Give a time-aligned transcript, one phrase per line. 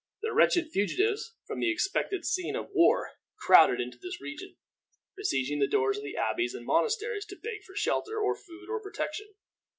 [0.23, 4.55] The wretched fugitives from the expected scene of war crowded into this region,
[5.15, 8.79] besieging the doors of the abbeys and monasteries to beg for shelter, or food, or
[8.81, 9.27] protection.